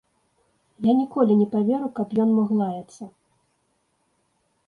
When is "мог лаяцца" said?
2.37-3.03